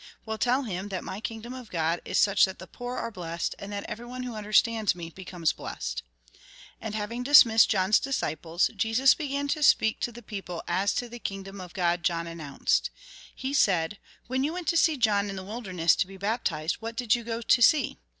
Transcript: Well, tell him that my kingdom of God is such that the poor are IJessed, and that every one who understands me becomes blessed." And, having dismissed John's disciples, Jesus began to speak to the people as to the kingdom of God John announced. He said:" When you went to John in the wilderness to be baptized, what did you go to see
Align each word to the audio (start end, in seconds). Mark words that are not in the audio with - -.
Well, 0.25 0.39
tell 0.39 0.63
him 0.63 0.87
that 0.87 1.03
my 1.03 1.19
kingdom 1.21 1.53
of 1.53 1.69
God 1.69 2.01
is 2.05 2.17
such 2.17 2.45
that 2.45 2.57
the 2.57 2.65
poor 2.65 2.97
are 2.97 3.11
IJessed, 3.11 3.53
and 3.59 3.71
that 3.71 3.83
every 3.87 4.07
one 4.07 4.23
who 4.23 4.33
understands 4.33 4.95
me 4.95 5.11
becomes 5.11 5.53
blessed." 5.53 6.01
And, 6.81 6.95
having 6.95 7.21
dismissed 7.21 7.69
John's 7.69 7.99
disciples, 7.99 8.71
Jesus 8.75 9.13
began 9.13 9.47
to 9.49 9.61
speak 9.61 9.99
to 9.99 10.11
the 10.11 10.23
people 10.23 10.63
as 10.67 10.95
to 10.95 11.07
the 11.07 11.19
kingdom 11.19 11.61
of 11.61 11.75
God 11.75 12.01
John 12.01 12.25
announced. 12.25 12.89
He 13.35 13.53
said:" 13.53 13.99
When 14.25 14.43
you 14.43 14.53
went 14.53 14.69
to 14.69 14.97
John 14.97 15.29
in 15.29 15.35
the 15.35 15.43
wilderness 15.43 15.95
to 15.97 16.07
be 16.07 16.17
baptized, 16.17 16.77
what 16.79 16.95
did 16.95 17.13
you 17.13 17.23
go 17.23 17.43
to 17.43 17.61
see 17.61 17.99